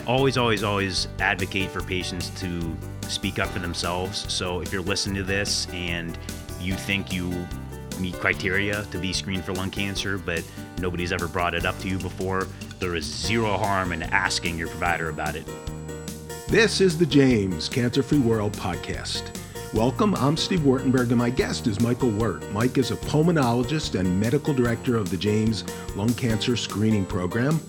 [0.00, 4.32] I always, always, always advocate for patients to speak up for themselves.
[4.32, 6.18] So if you're listening to this and
[6.58, 7.30] you think you
[8.00, 10.42] meet criteria to be screened for lung cancer, but
[10.78, 14.68] nobody's ever brought it up to you before, there is zero harm in asking your
[14.68, 15.46] provider about it.
[16.48, 19.36] This is the James Cancer Free World podcast.
[19.74, 22.50] Welcome, I'm Steve Wartenberg, and my guest is Michael Wert.
[22.52, 25.62] Mike is a pulmonologist and medical director of the James
[25.94, 27.60] Lung Cancer Screening Program.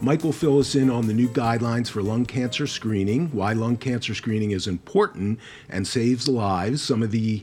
[0.00, 3.76] Mike will fill us in on the new guidelines for lung cancer screening, why lung
[3.76, 7.42] cancer screening is important and saves lives, some of the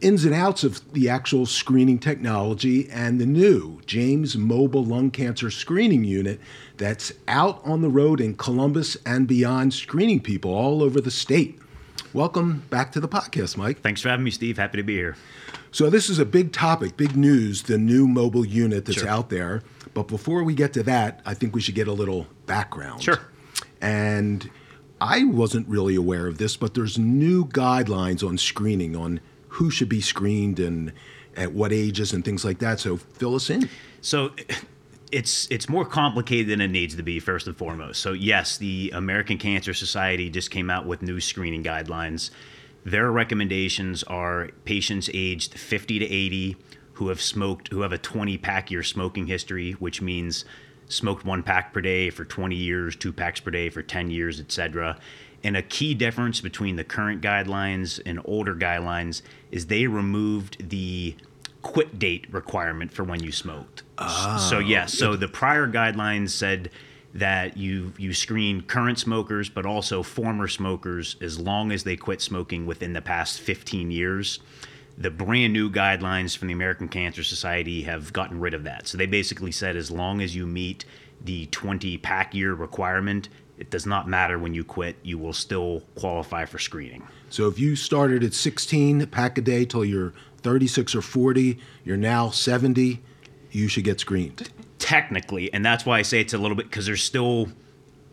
[0.00, 5.50] ins and outs of the actual screening technology, and the new James Mobile Lung Cancer
[5.50, 6.40] Screening Unit
[6.76, 11.58] that's out on the road in Columbus and beyond, screening people all over the state.
[12.14, 13.80] Welcome back to the podcast, Mike.
[13.80, 14.58] Thanks for having me, Steve.
[14.58, 15.16] Happy to be here.
[15.70, 19.08] So, this is a big topic, big news the new mobile unit that's Sure.
[19.08, 19.62] out there.
[19.94, 23.02] But before we get to that, I think we should get a little background.
[23.02, 23.20] Sure.
[23.80, 24.50] And
[25.00, 29.88] I wasn't really aware of this, but there's new guidelines on screening, on who should
[29.88, 30.92] be screened and
[31.34, 32.78] at what ages and things like that.
[32.78, 33.70] So, fill us in.
[34.02, 34.32] So
[35.12, 38.00] it's it's more complicated than it needs to be first and foremost.
[38.00, 42.30] So yes, the American Cancer Society just came out with new screening guidelines.
[42.84, 46.56] Their recommendations are patients aged 50 to 80
[46.94, 50.44] who have smoked who have a 20 pack year smoking history, which means
[50.88, 54.40] smoked one pack per day for 20 years, two packs per day for 10 years,
[54.40, 54.98] etc.
[55.44, 61.16] And a key difference between the current guidelines and older guidelines is they removed the
[61.62, 63.82] quit date requirement for when you smoked.
[63.98, 64.46] Oh.
[64.50, 66.70] so yes, so the prior guidelines said
[67.14, 72.20] that you you screen current smokers but also former smokers as long as they quit
[72.20, 74.40] smoking within the past 15 years.
[74.98, 78.86] The brand new guidelines from the American Cancer Society have gotten rid of that.
[78.86, 80.84] So they basically said as long as you meet
[81.24, 83.28] the 20 pack year requirement,
[83.62, 87.06] it does not matter when you quit, you will still qualify for screening.
[87.30, 91.96] So, if you started at 16 pack a day till you're 36 or 40, you're
[91.96, 93.00] now 70,
[93.52, 94.50] you should get screened.
[94.80, 97.46] technically, and that's why I say it's a little bit because there's still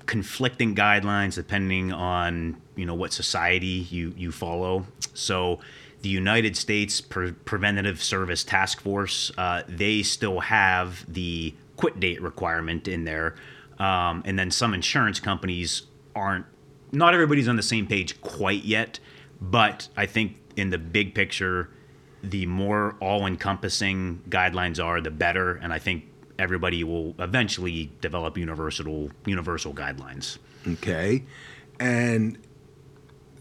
[0.06, 4.86] conflicting guidelines depending on you know what society you you follow.
[5.16, 5.60] So
[6.04, 12.22] the United States Pre- Preventative Service Task Force uh, they still have the quit date
[12.22, 13.36] requirement in there,
[13.80, 15.84] um, and then some insurance companies
[16.16, 16.46] aren't.
[16.92, 19.00] Not everybody's on the same page quite yet,
[19.40, 21.70] but I think in the big picture,
[22.24, 25.56] the more all-encompassing guidelines are, the better.
[25.56, 26.06] And I think
[26.40, 30.40] everybody will eventually develop universal universal guidelines.
[30.68, 31.24] Okay.
[31.80, 32.38] And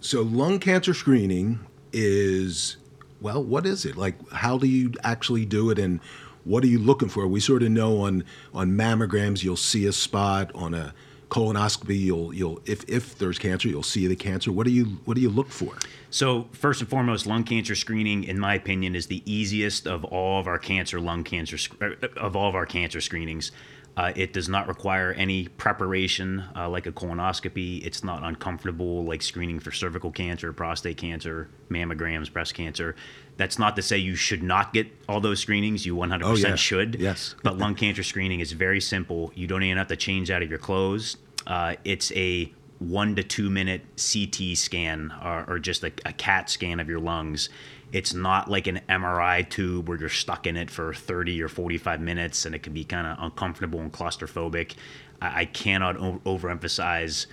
[0.00, 1.60] so lung cancer screening
[1.92, 2.76] is,
[3.20, 3.96] well, what is it?
[3.96, 6.00] Like, how do you actually do it and
[6.48, 7.26] what are you looking for?
[7.26, 10.94] We sort of know on, on mammograms, you'll see a spot on a
[11.28, 12.00] colonoscopy.
[12.00, 14.50] You'll, you'll, if, if there's cancer, you'll see the cancer.
[14.50, 15.74] What do you, what do you look for?
[16.10, 20.40] So first and foremost, lung cancer screening, in my opinion, is the easiest of all
[20.40, 23.52] of our cancer lung cancer uh, of all of our cancer screenings.
[23.98, 27.84] Uh, it does not require any preparation uh, like a colonoscopy.
[27.84, 32.94] It's not uncomfortable like screening for cervical cancer, prostate cancer, mammograms, breast cancer.
[33.38, 35.84] That's not to say you should not get all those screenings.
[35.84, 36.54] You 100% Oh, yeah.
[36.54, 37.00] should.
[37.00, 37.34] Yes.
[37.42, 39.32] But lung cancer screening is very simple.
[39.34, 41.16] You don't even have to change out of your clothes.
[41.44, 46.48] Uh, it's a one to two minute CT scan or, or just a, a CAT
[46.48, 47.48] scan of your lungs.
[47.92, 52.00] It's not like an MRI tube where you're stuck in it for 30 or 45
[52.00, 54.74] minutes and it can be kind of uncomfortable and claustrophobic.
[55.22, 57.26] I, I cannot o- overemphasize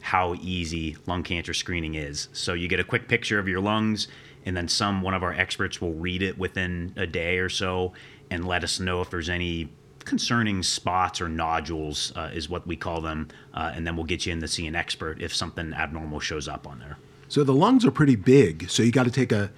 [0.00, 2.28] how easy lung cancer screening is.
[2.32, 4.08] So you get a quick picture of your lungs,
[4.46, 7.92] and then some one of our experts will read it within a day or so
[8.30, 9.68] and let us know if there's any
[10.04, 14.24] concerning spots or nodules, uh, is what we call them, uh, and then we'll get
[14.24, 16.96] you in to see an expert if something abnormal shows up on there.
[17.28, 18.70] So the lungs are pretty big.
[18.70, 19.50] So you got to take a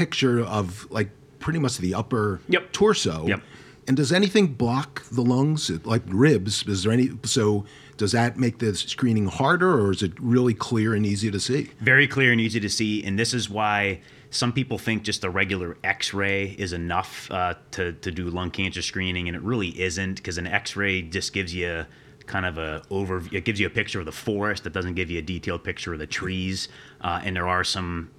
[0.00, 2.72] picture of like pretty much the upper Yep.
[2.72, 3.26] torso.
[3.26, 3.40] Yep.
[3.88, 6.66] And does anything block the lungs, like ribs?
[6.66, 7.10] Is there any?
[7.22, 7.64] So
[7.96, 11.70] does that make the screening harder, or is it really clear and easy to see?
[11.80, 14.00] very clear and easy to see and this is why
[14.30, 18.82] some people think just a regular x-ray is enough uh, to, to do lung cancer
[18.82, 21.86] screening and it really isn't because an x-ray just gives you
[22.26, 25.08] kind of a overview it gives you a picture of the forest it doesn't give
[25.10, 26.68] you a detailed picture of the trees
[27.02, 28.10] uh, and there are some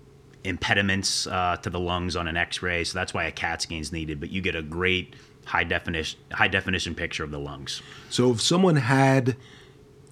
[0.48, 3.92] impediments uh, to the lungs on an x-ray so that's why a cat scan is
[3.92, 5.16] needed but you get a great
[5.46, 9.36] high definition high definition picture of the lungs So if someone had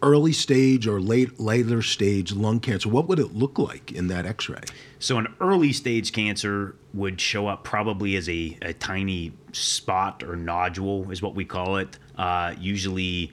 [0.02, 4.26] early stage or late later stage lung cancer, what would it look like in that
[4.26, 4.62] X-ray?
[5.00, 10.36] So an early stage cancer would show up probably as a, a tiny spot or
[10.36, 11.98] nodule, is what we call it.
[12.18, 13.32] Uh, usually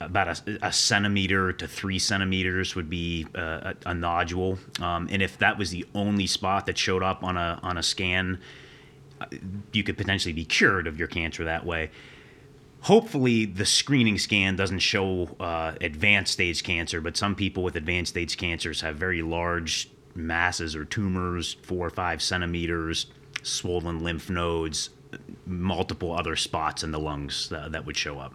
[0.00, 5.22] about a, a, centimeter to three centimeters would be uh, a, a, nodule, um, and
[5.22, 8.40] if that was the only spot that showed up on a on a scan,
[9.20, 9.26] uh,
[9.72, 11.90] you could potentially be cured of your cancer that way.
[12.82, 18.10] Hopefully, the screening scan doesn't show uh, advanced stage cancer, but some people with advanced
[18.10, 23.06] stage cancers have very large masses or tumors, four or five centimeters,
[23.42, 24.90] swollen lymph nodes,
[25.46, 28.34] multiple other spots in the lungs uh, that would show up.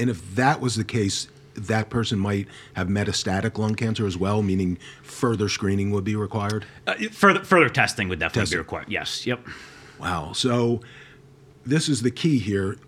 [0.00, 4.42] And if that was the case, that person might have metastatic lung cancer as well,
[4.42, 6.64] meaning further screening would be required?
[6.86, 8.56] Uh, further, further testing would definitely testing.
[8.56, 8.86] be required.
[8.88, 9.26] Yes.
[9.26, 9.46] Yep.
[9.98, 10.32] Wow.
[10.32, 10.80] So
[11.66, 12.78] this is the key here.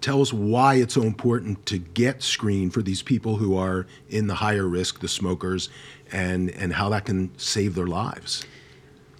[0.00, 4.28] Tell us why it's so important to get screened for these people who are in
[4.28, 5.68] the higher risk, the smokers,
[6.12, 8.44] and, and how that can save their lives.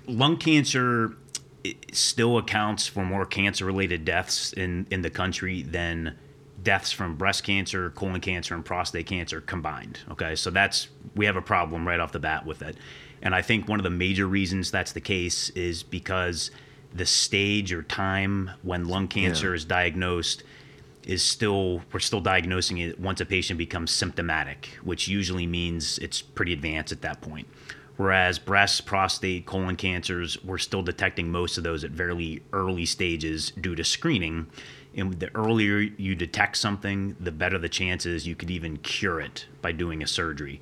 [0.07, 1.17] Lung cancer
[1.93, 6.17] still accounts for more cancer related deaths in, in the country than
[6.63, 10.01] deaths from breast cancer, colon cancer, and prostate cancer combined.
[10.11, 12.77] Okay, so that's we have a problem right off the bat with it.
[13.23, 16.51] And I think one of the major reasons that's the case is because
[16.95, 19.55] the stage or time when lung cancer yeah.
[19.55, 20.43] is diagnosed
[21.07, 26.23] is still we're still diagnosing it once a patient becomes symptomatic, which usually means it's
[26.23, 27.49] pretty advanced at that point.
[27.97, 33.53] Whereas breast, prostate, colon cancers, we're still detecting most of those at very early stages
[33.61, 34.47] due to screening
[34.97, 39.47] and the earlier you detect something, the better the chances you could even cure it
[39.61, 40.61] by doing a surgery.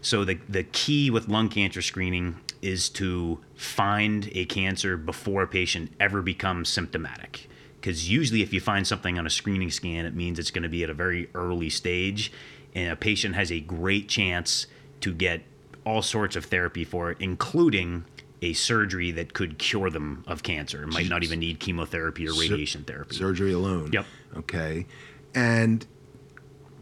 [0.00, 5.46] So the the key with lung cancer screening is to find a cancer before a
[5.46, 7.48] patient ever becomes symptomatic.
[7.80, 10.70] Because usually, if you find something on a screening scan, it means it's going to
[10.70, 12.32] be at a very early stage,
[12.74, 14.66] and a patient has a great chance
[15.00, 15.42] to get
[15.84, 18.06] all sorts of therapy for it, including
[18.44, 20.82] a surgery that could cure them of cancer.
[20.82, 23.16] It might not even need chemotherapy or radiation Sur- therapy.
[23.16, 23.90] Surgery alone.
[23.92, 24.06] Yep.
[24.36, 24.86] Okay.
[25.34, 25.86] And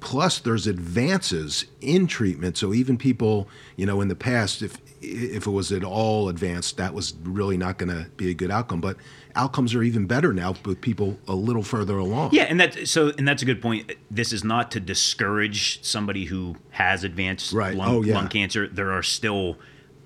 [0.00, 5.46] plus there's advances in treatment so even people you know in the past if if
[5.46, 8.80] it was at all advanced that was really not going to be a good outcome
[8.80, 8.96] but
[9.36, 13.12] outcomes are even better now with people a little further along yeah and that so
[13.16, 17.76] and that's a good point this is not to discourage somebody who has advanced right.
[17.76, 18.16] lung, oh, yeah.
[18.16, 19.56] lung cancer there are still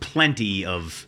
[0.01, 1.06] plenty of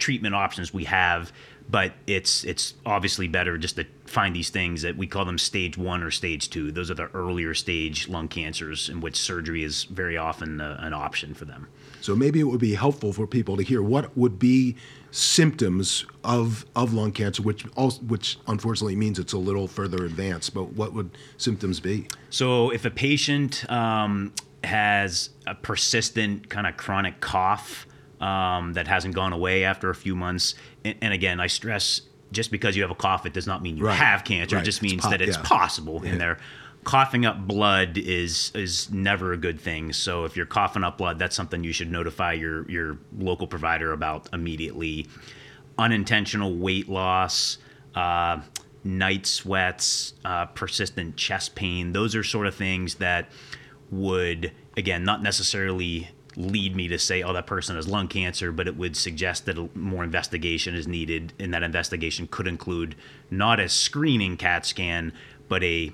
[0.00, 1.32] treatment options we have,
[1.70, 5.78] but it's it's obviously better just to find these things that we call them stage
[5.78, 6.72] one or stage two.
[6.72, 10.92] Those are the earlier stage lung cancers in which surgery is very often a, an
[10.92, 11.68] option for them.
[12.00, 14.76] So maybe it would be helpful for people to hear what would be
[15.12, 20.54] symptoms of of lung cancer, which also, which unfortunately means it's a little further advanced.
[20.54, 22.08] But what would symptoms be?
[22.30, 24.32] So if a patient um,
[24.64, 27.86] has a persistent kind of chronic cough
[28.20, 30.54] um, that hasn't gone away after a few months.
[30.84, 32.02] And, and, again, I stress
[32.32, 33.96] just because you have a cough, it does not mean you right.
[33.96, 34.56] have cancer.
[34.56, 34.62] Right.
[34.62, 35.42] It just means that it's yeah.
[35.42, 36.12] possible yeah.
[36.12, 36.38] in there.
[36.84, 39.92] Coughing up blood is is never a good thing.
[39.92, 43.92] So if you're coughing up blood, that's something you should notify your your local provider
[43.92, 45.06] about immediately.
[45.76, 47.58] Unintentional weight loss,
[47.94, 48.40] uh,
[48.82, 51.92] night sweats, uh, persistent chest pain.
[51.92, 53.30] Those are sort of things that
[53.90, 58.66] would again not necessarily lead me to say, oh, that person has lung cancer, but
[58.66, 62.94] it would suggest that more investigation is needed, and that investigation could include
[63.30, 65.12] not a screening CAT scan,
[65.48, 65.92] but a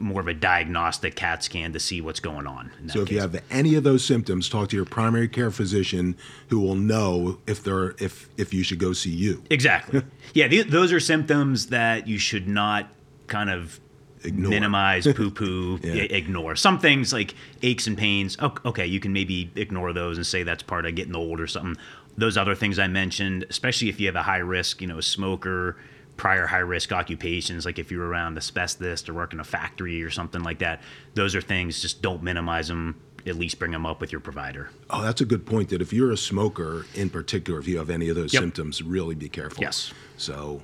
[0.00, 2.70] more of a diagnostic CAT scan to see what's going on.
[2.88, 3.14] So, if case.
[3.14, 6.16] you have any of those symptoms, talk to your primary care physician,
[6.48, 9.42] who will know if they're if if you should go see you.
[9.50, 10.02] Exactly.
[10.34, 12.88] yeah, th- those are symptoms that you should not
[13.26, 13.80] kind of
[14.24, 14.50] ignore.
[14.50, 15.94] minimize, poo poo, yeah.
[15.94, 16.56] ignore.
[16.56, 20.62] Some things like aches and pains, okay, you can maybe ignore those and say that's
[20.62, 21.76] part of getting old or something.
[22.16, 25.02] Those other things I mentioned, especially if you have a high risk, you know, a
[25.02, 25.76] smoker,
[26.16, 30.10] prior high risk occupations, like if you're around asbestos or work in a factory or
[30.10, 30.80] something like that,
[31.14, 33.00] those are things, just don't minimize them.
[33.26, 34.68] At least bring them up with your provider.
[34.90, 35.70] Oh, that's a good point.
[35.70, 38.42] That if you're a smoker in particular, if you have any of those yep.
[38.42, 39.62] symptoms, really be careful.
[39.62, 39.94] Yes.
[40.18, 40.60] So,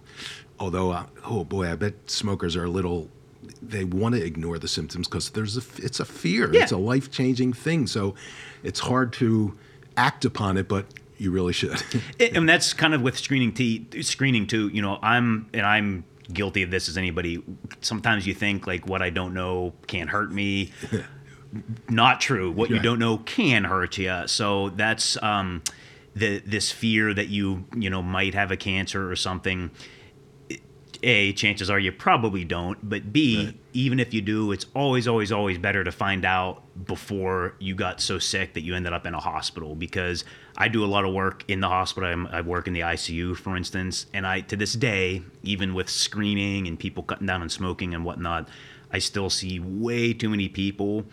[0.58, 3.08] although, uh, oh boy, I bet smokers are a little
[3.62, 6.52] they want to ignore the symptoms because there's a it's a fear.
[6.52, 6.62] Yeah.
[6.62, 7.86] It's a life changing thing.
[7.86, 8.14] So
[8.62, 9.56] it's hard to
[9.96, 10.86] act upon it, but
[11.18, 11.82] you really should.
[12.18, 14.68] it, and that's kind of with screening t screening too.
[14.68, 17.42] You know, I'm and I'm guilty of this as anybody.
[17.80, 20.72] Sometimes you think like what I don't know can't hurt me.
[21.88, 22.50] Not true.
[22.50, 24.22] What you don't know can hurt you.
[24.26, 25.62] So that's um,
[26.14, 29.70] the this fear that you you know might have a cancer or something
[31.02, 33.54] a chances are you probably don't but b right.
[33.72, 38.00] even if you do it's always always always better to find out before you got
[38.00, 40.24] so sick that you ended up in a hospital because
[40.56, 43.36] i do a lot of work in the hospital I'm, i work in the icu
[43.36, 47.48] for instance and i to this day even with screening and people cutting down on
[47.48, 48.48] smoking and whatnot
[48.92, 51.04] i still see way too many people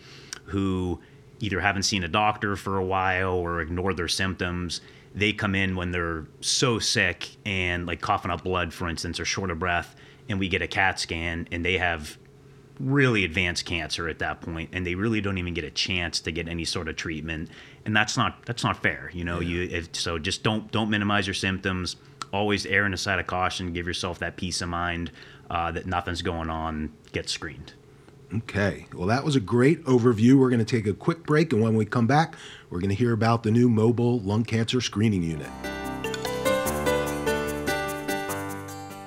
[0.46, 1.00] who
[1.40, 4.80] either haven't seen a doctor for a while or ignore their symptoms
[5.14, 9.24] they come in when they're so sick and like coughing up blood, for instance, or
[9.24, 9.96] short of breath,
[10.28, 12.18] and we get a CAT scan and they have
[12.80, 16.30] really advanced cancer at that point and they really don't even get a chance to
[16.30, 17.50] get any sort of treatment
[17.84, 19.40] and that's not that's not fair you know?
[19.40, 19.48] Yeah.
[19.48, 21.96] you if, so just don't don't minimize your symptoms.
[22.32, 25.10] Always err on the side of caution give yourself that peace of mind
[25.50, 27.72] uh, that nothing's going on get screened
[28.34, 30.38] Okay, well, that was a great overview.
[30.38, 32.36] We're going to take a quick break, and when we come back,
[32.68, 35.48] we're going to hear about the new mobile lung cancer screening unit.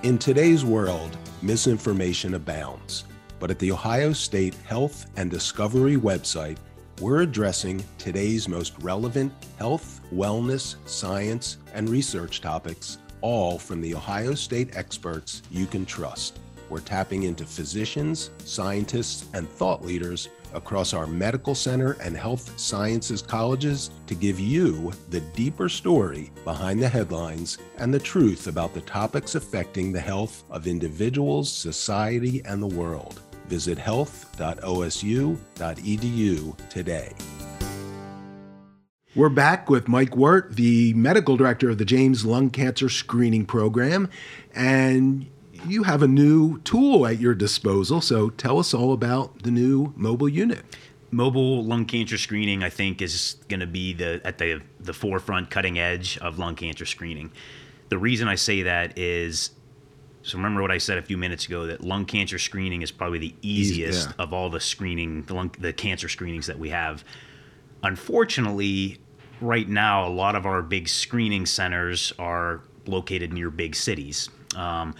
[0.01, 3.03] In today's world, misinformation abounds.
[3.39, 6.57] But at the Ohio State Health and Discovery website,
[6.99, 14.33] we're addressing today's most relevant health, wellness, science, and research topics, all from the Ohio
[14.33, 16.39] State experts you can trust.
[16.71, 23.21] We're tapping into physicians, scientists, and thought leaders across our medical center and health sciences
[23.21, 28.79] colleges to give you the deeper story behind the headlines and the truth about the
[28.81, 33.19] topics affecting the health of individuals, society, and the world.
[33.47, 37.13] Visit health.osu.edu today.
[39.13, 44.09] We're back with Mike Wert, the medical director of the James Lung Cancer Screening Program.
[44.55, 45.27] And
[45.67, 48.01] you have a new tool at your disposal.
[48.01, 50.63] So tell us all about the new mobile unit.
[51.11, 55.49] Mobile lung cancer screening, I think, is going to be the at the the forefront,
[55.49, 57.31] cutting edge of lung cancer screening.
[57.89, 59.51] The reason I say that is
[60.23, 63.19] so remember what I said a few minutes ago that lung cancer screening is probably
[63.19, 64.23] the easiest yeah.
[64.23, 67.03] of all the screening, the, lung, the cancer screenings that we have.
[67.83, 68.99] Unfortunately,
[69.39, 74.29] right now, a lot of our big screening centers are located near big cities.
[74.55, 74.93] Um,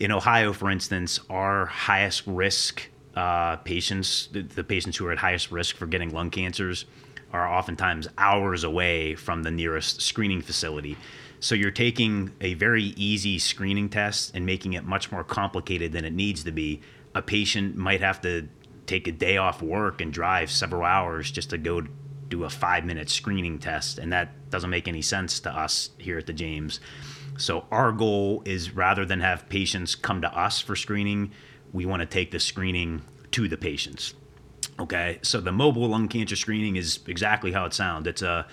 [0.00, 5.18] in Ohio, for instance, our highest risk uh, patients, the, the, patients who are at
[5.18, 6.86] highest risk for getting lung cancers,
[7.32, 10.96] are oftentimes hours away from the nearest screening facility.
[11.38, 16.04] So you're taking a very easy screening test and making it much more complicated than
[16.04, 16.80] it needs to be.
[17.14, 18.48] A patient might have to
[18.86, 21.82] take a day off work and drive several hours just to go
[22.28, 23.98] do a five minute screening test.
[23.98, 26.80] And that doesn't make any sense to us here at the James.
[27.40, 31.32] So our goal is rather than have patients come to us for screening,
[31.72, 34.14] we want to take the screening to the patients.
[34.78, 38.06] Okay, so the mobile lung cancer screening is exactly how it sounds.
[38.06, 38.46] It's a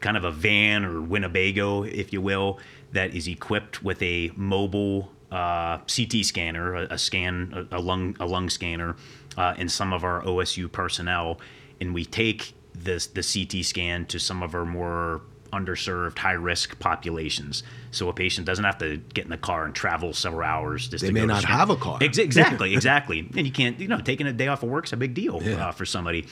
[0.00, 2.58] kind of a van or Winnebago, if you will,
[2.92, 8.16] that is equipped with a mobile uh, CT scanner, a, a scan, a, a, lung,
[8.20, 8.96] a lung scanner,
[9.36, 11.40] uh, in some of our OSU personnel,
[11.80, 16.78] and we take this the CT scan to some of our more underserved, high risk
[16.78, 17.62] populations.
[17.90, 20.88] So a patient doesn't have to get in the car and travel several hours.
[20.88, 21.98] Just they may not have a car.
[22.00, 23.20] Ex- exactly, exactly.
[23.20, 25.42] and you can't, you know, taking a day off of work is a big deal
[25.42, 25.68] yeah.
[25.68, 26.26] uh, for somebody.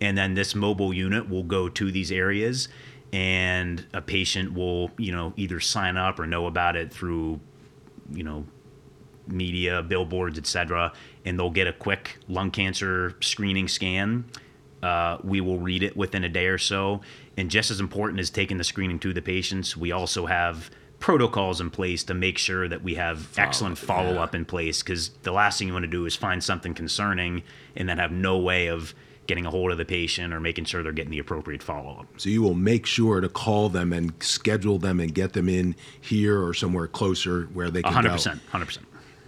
[0.00, 2.68] And then this mobile unit will go to these areas,
[3.12, 7.40] and a patient will, you know, either sign up or know about it through,
[8.10, 8.46] you know,
[9.26, 10.92] media, billboards, etc.
[11.24, 14.24] And they'll get a quick lung cancer screening scan.
[14.82, 17.02] Uh, we will read it within a day or so
[17.40, 21.58] and just as important as taking the screening to the patients, we also have protocols
[21.58, 24.40] in place to make sure that we have follow, excellent follow up yeah.
[24.40, 27.42] in place because the last thing you want to do is find something concerning
[27.74, 28.94] and then have no way of
[29.26, 32.06] getting a hold of the patient or making sure they're getting the appropriate follow up.
[32.18, 35.74] So you will make sure to call them and schedule them and get them in
[35.98, 38.58] here or somewhere closer where they can 100%, go.
[38.58, 38.78] 100%.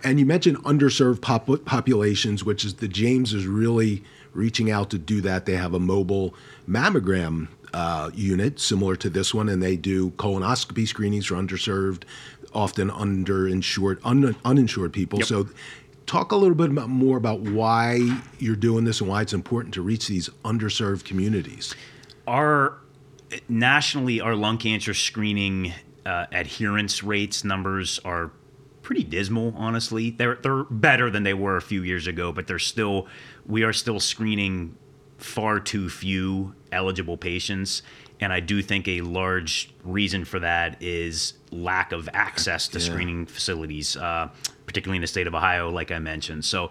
[0.04, 4.04] And you mentioned underserved pop- populations, which is the James is really
[4.34, 5.46] reaching out to do that.
[5.46, 6.34] They have a mobile
[6.68, 12.04] mammogram uh, unit similar to this one, and they do colonoscopy screenings for underserved,
[12.54, 15.18] often underinsured, un, uninsured people.
[15.20, 15.28] Yep.
[15.28, 15.48] So,
[16.06, 19.74] talk a little bit about, more about why you're doing this and why it's important
[19.74, 21.74] to reach these underserved communities.
[22.26, 22.78] Our
[23.48, 25.72] nationally, our lung cancer screening
[26.04, 28.32] uh, adherence rates numbers are
[28.82, 29.54] pretty dismal.
[29.56, 33.06] Honestly, they're they're better than they were a few years ago, but they're still
[33.46, 34.76] we are still screening
[35.22, 37.82] far too few eligible patients.
[38.20, 42.84] And I do think a large reason for that is lack of access to yeah.
[42.84, 44.28] screening facilities, uh,
[44.66, 46.44] particularly in the state of Ohio, like I mentioned.
[46.44, 46.70] So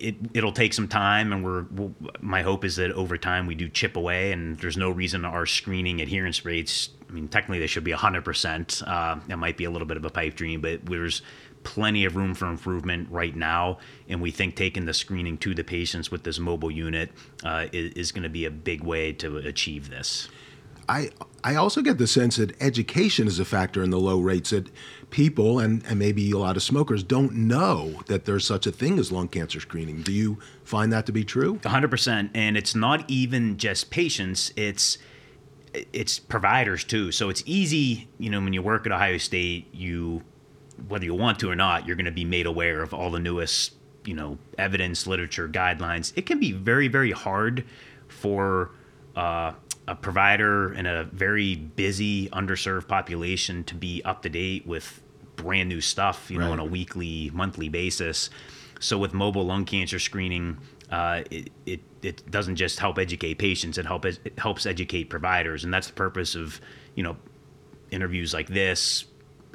[0.00, 3.46] it, it will take some time, and we're we'll, my hope is that over time
[3.46, 6.90] we do chip away, and there's no reason our screening adherence rates.
[7.08, 8.86] I mean, technically they should be 100%.
[8.86, 11.22] Uh, that might be a little bit of a pipe dream, but there's
[11.68, 13.76] plenty of room for improvement right now,
[14.08, 17.10] and we think taking the screening to the patients with this mobile unit
[17.44, 20.30] uh, is, is going to be a big way to achieve this.
[20.88, 21.10] I
[21.44, 24.70] I also get the sense that education is a factor in the low rates that
[25.10, 28.98] people and, and maybe a lot of smokers don't know that there's such a thing
[28.98, 30.00] as lung cancer screening.
[30.00, 31.56] Do you find that to be true?
[31.56, 32.30] 100%.
[32.32, 34.96] And it's not even just patients, it's
[35.92, 37.12] it's providers too.
[37.12, 40.22] So it's easy, you know, when you work at Ohio State, you
[40.86, 43.18] whether you want to or not, you're going to be made aware of all the
[43.18, 46.12] newest, you know, evidence, literature, guidelines.
[46.16, 47.64] It can be very, very hard
[48.06, 48.70] for
[49.16, 49.52] uh,
[49.86, 55.02] a provider in a very busy, underserved population to be up to date with
[55.36, 58.30] brand new stuff, you know, on a weekly, monthly basis.
[58.80, 60.58] So with mobile lung cancer screening,
[60.90, 65.64] uh, it, it, it doesn't just help educate patients; it help it helps educate providers,
[65.64, 66.60] and that's the purpose of
[66.94, 67.16] you know
[67.90, 69.04] interviews like this.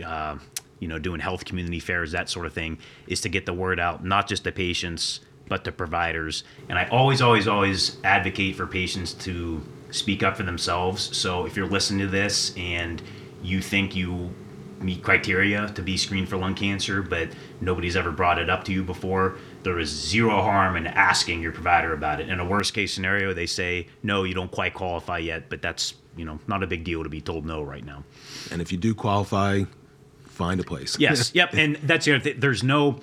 [0.03, 0.37] Uh,
[0.79, 2.77] you know, doing health community fairs, that sort of thing,
[3.07, 6.43] is to get the word out, not just to patients, but to providers.
[6.69, 9.61] And I always, always, always advocate for patients to
[9.91, 11.15] speak up for themselves.
[11.15, 13.01] So if you're listening to this and
[13.41, 14.33] you think you
[14.79, 17.29] meet criteria to be screened for lung cancer, but
[17.61, 21.51] nobody's ever brought it up to you before, there is zero harm in asking your
[21.51, 22.27] provider about it.
[22.27, 25.93] In a worst case scenario, they say, no, you don't quite qualify yet, but that's,
[26.17, 28.03] you know, not a big deal to be told no right now.
[28.51, 29.63] And if you do qualify,
[30.33, 30.97] find a place.
[30.99, 31.31] Yes.
[31.35, 31.53] yep.
[31.53, 32.39] And that's the other thing.
[32.39, 32.99] There's no,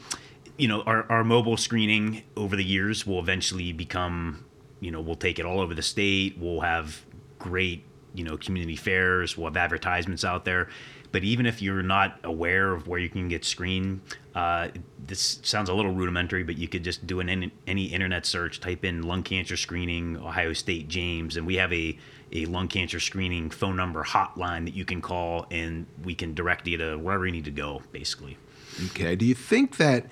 [0.59, 4.45] you know, our, our mobile screening over the years will eventually become
[4.81, 6.37] you know, we'll take it all over the state.
[6.39, 7.05] We'll have
[7.39, 7.85] great,
[8.15, 9.37] you know, community fairs.
[9.37, 10.69] We'll have advertisements out there.
[11.13, 14.01] But even if you're not aware of where you can get screened,
[14.35, 14.69] uh,
[15.07, 18.85] this sounds a little rudimentary, but you could just do an any internet search, type
[18.85, 21.99] in lung cancer screening, Ohio State James, and we have a
[22.33, 26.67] a lung cancer screening phone number hotline that you can call, and we can direct
[26.67, 28.37] you to wherever you need to go, basically.
[28.87, 29.17] Okay.
[29.17, 30.07] Do you think that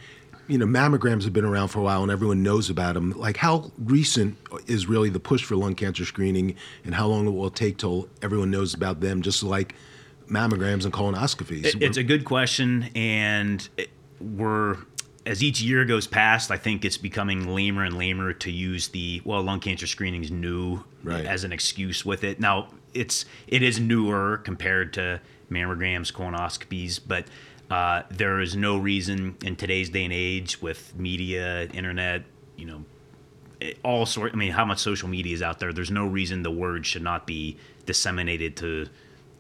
[0.49, 3.13] you know, mammograms have been around for a while and everyone knows about them.
[3.13, 7.33] Like, how recent is really the push for lung cancer screening, and how long it
[7.33, 9.21] will take till everyone knows about them?
[9.21, 9.75] Just like
[10.27, 11.81] mammograms and colonoscopies.
[11.81, 13.69] it's a good question, and
[14.21, 14.79] we're
[15.29, 19.21] as each year goes past, I think it's becoming lamer and lamer to use the
[19.27, 21.27] well, lung cancer screening is new right.
[21.27, 22.41] as an excuse with it.
[22.41, 27.27] Now, it's it is newer compared to mammograms, colonoscopies, but
[27.71, 32.23] uh, there is no reason in today's day and age with media, internet,
[32.57, 32.85] you know,
[33.85, 34.33] all sort.
[34.33, 35.75] I mean, how much social media is out there?
[35.75, 38.89] There's no reason the word should not be disseminated to,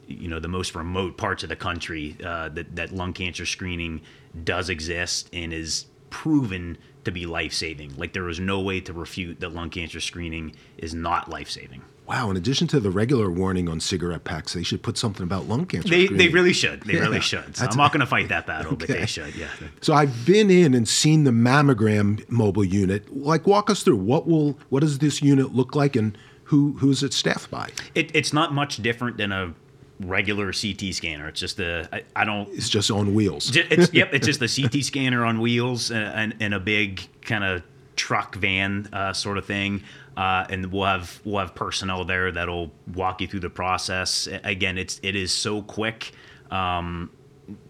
[0.06, 4.02] you know, the most remote parts of the country uh, that that lung cancer screening
[4.44, 7.96] does exist and is proven to be life saving.
[7.96, 11.82] Like there is no way to refute that lung cancer screening is not life saving.
[12.06, 12.30] Wow!
[12.30, 15.66] In addition to the regular warning on cigarette packs, they should put something about lung
[15.66, 15.90] cancer.
[15.90, 16.82] They, they really should.
[16.84, 17.54] They yeah, really should.
[17.54, 18.86] So I'm not going to fight that battle, okay.
[18.86, 19.34] but they should.
[19.36, 19.48] Yeah.
[19.82, 23.14] So I've been in and seen the mammogram mobile unit.
[23.14, 27.02] Like, walk us through what will what does this unit look like, and who who's
[27.02, 27.68] it staffed by?
[27.94, 29.52] It, it's not much different than a
[30.00, 31.28] regular CT scanner.
[31.28, 32.48] It's just a I, I don't.
[32.50, 33.54] It's just on wheels.
[33.56, 34.12] It's, yep.
[34.12, 37.62] It's just a CT scanner on wheels and, and, and a big kind of
[37.96, 39.82] truck van uh, sort of thing.
[40.16, 44.28] Uh, and we'll have we'll have personnel there that'll walk you through the process.
[44.44, 46.12] Again, it's it is so quick,
[46.50, 47.10] um,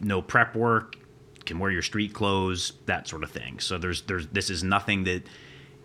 [0.03, 0.97] no prep work,
[1.45, 3.59] can wear your street clothes, that sort of thing.
[3.59, 5.25] So there's there's this is nothing that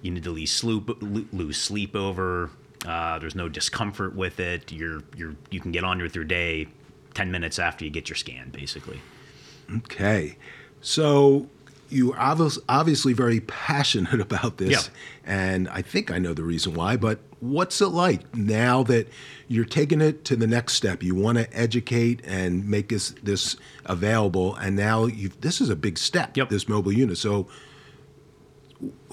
[0.02, 2.50] you need to lose sleep lose sleep over.
[2.86, 4.72] Uh, there's no discomfort with it.
[4.72, 6.68] You're you're you can get on with your day
[7.14, 9.02] ten minutes after you get your scan, basically.
[9.78, 10.38] Okay,
[10.82, 11.48] so
[11.90, 15.32] you are obviously very passionate about this, yeah.
[15.32, 16.98] and I think I know the reason why.
[16.98, 19.08] But what's it like now that
[19.48, 21.04] you're taking it to the next step?
[21.04, 25.08] You want to educate and make this this available, and now
[25.40, 26.36] this is a big step.
[26.36, 26.50] Yep.
[26.50, 27.18] This mobile unit.
[27.18, 27.48] So,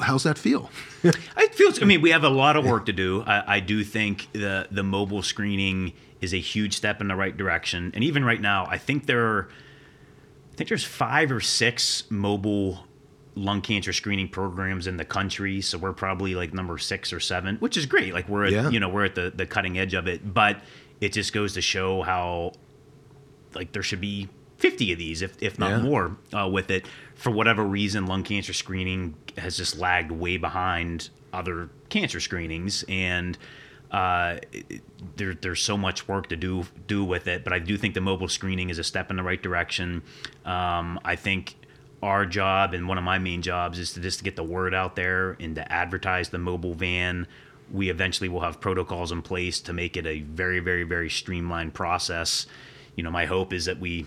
[0.01, 0.71] how's that feel?
[1.03, 1.83] it feels.
[1.83, 3.23] I mean, we have a lot of work to do.
[3.23, 7.37] I, I do think the the mobile screening is a huge step in the right
[7.37, 9.49] direction, and even right now, I think there are
[10.53, 12.87] I think there's five or six mobile
[13.35, 15.61] lung cancer screening programs in the country.
[15.61, 18.13] So we're probably like number six or seven, which is great.
[18.13, 18.69] Like we're at, yeah.
[18.69, 20.33] you know we're at the the cutting edge of it.
[20.33, 20.61] But
[21.01, 22.53] it just goes to show how
[23.55, 24.29] like there should be
[24.61, 25.83] 50 of these, if if not yeah.
[25.83, 26.87] more, uh, with it.
[27.15, 33.39] For whatever reason, lung cancer screening has just lagged way behind other cancer screenings and
[33.91, 34.37] uh,
[35.17, 38.01] there, there's so much work to do do with it, but I do think the
[38.01, 40.03] mobile screening is a step in the right direction.
[40.45, 41.57] Um, I think
[42.03, 44.75] our job and one of my main jobs is to just to get the word
[44.75, 47.27] out there and to advertise the mobile van.
[47.73, 51.75] We eventually will have protocols in place to make it a very, very, very streamlined
[51.75, 52.47] process.
[52.97, 54.07] You know, my hope is that we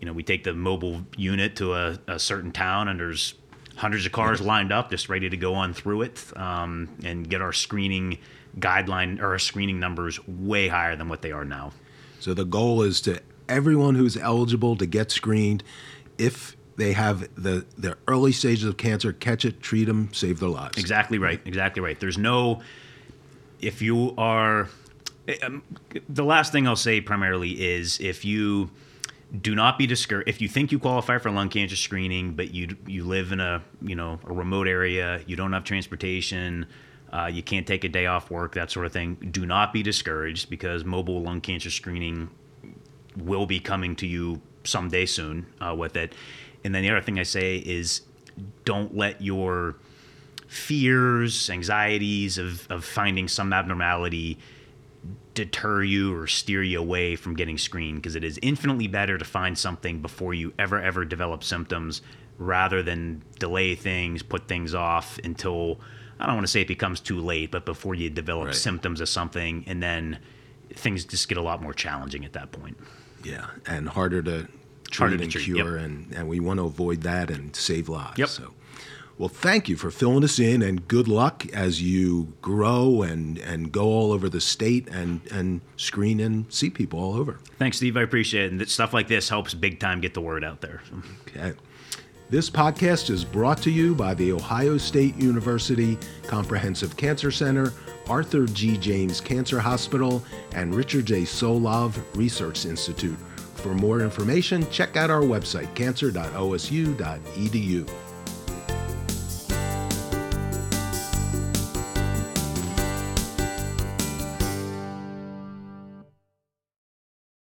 [0.00, 3.34] you know, we take the mobile unit to a, a certain town, and there's
[3.76, 7.42] hundreds of cars lined up, just ready to go on through it, um, and get
[7.42, 8.18] our screening
[8.58, 11.72] guideline or our screening numbers way higher than what they are now.
[12.20, 15.62] So the goal is to everyone who's eligible to get screened,
[16.18, 20.48] if they have the the early stages of cancer, catch it, treat them, save their
[20.48, 20.78] lives.
[20.78, 21.40] Exactly right.
[21.44, 21.98] Exactly right.
[21.98, 22.62] There's no,
[23.60, 24.68] if you are,
[25.42, 25.62] um,
[26.08, 28.70] the last thing I'll say primarily is if you
[29.40, 32.76] do not be discouraged if you think you qualify for lung cancer screening but you
[32.86, 36.64] you live in a you know a remote area you don't have transportation
[37.12, 39.82] uh, you can't take a day off work that sort of thing do not be
[39.82, 42.30] discouraged because mobile lung cancer screening
[43.16, 46.14] will be coming to you someday soon uh, with it.
[46.64, 48.02] And then the other thing i say is
[48.64, 49.76] don't let your
[50.46, 54.38] fears anxieties of, of finding some abnormality
[55.34, 59.24] deter you or steer you away from getting screened because it is infinitely better to
[59.24, 62.00] find something before you ever ever develop symptoms
[62.38, 65.78] rather than delay things put things off until
[66.18, 68.54] i don't want to say it becomes too late but before you develop Right.
[68.54, 70.18] symptoms of something and then
[70.72, 72.76] things just get a lot more challenging at that point
[73.22, 74.48] Yeah, and harder to
[74.90, 77.88] treat Harder to and treat, cure, and, and we want to avoid that and save
[77.88, 78.18] lives.
[78.18, 78.28] Yep.
[78.28, 78.52] So,
[79.18, 83.72] well, thank you for filling us in, and good luck as you grow and and
[83.72, 87.38] go all over the state and and screen and see people all over.
[87.58, 90.44] thanks steve i appreciate it and stuff like this helps big time get the word
[90.44, 90.80] out there
[91.28, 91.52] Okay.
[92.28, 97.72] This podcast is brought to you by the Ohio State University Comprehensive Cancer Center,
[98.08, 98.76] Arthur G.
[98.78, 101.22] James Cancer Hospital, and Richard J.
[101.22, 103.16] Solove Research Institute.
[103.54, 107.88] For more information, check out our website, cancer.osu.edu.